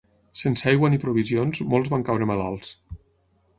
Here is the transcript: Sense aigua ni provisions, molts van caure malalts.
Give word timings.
Sense 0.39 0.65
aigua 0.71 0.89
ni 0.93 0.99
provisions, 1.03 1.61
molts 1.75 1.93
van 1.93 2.09
caure 2.11 2.31
malalts. 2.33 2.75